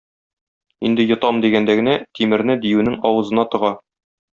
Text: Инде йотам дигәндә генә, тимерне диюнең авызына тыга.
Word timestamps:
Инде 0.89 1.05
йотам 1.11 1.43
дигәндә 1.45 1.77
генә, 1.83 1.95
тимерне 2.21 2.59
диюнең 2.67 3.01
авызына 3.13 3.51
тыга. 3.55 3.75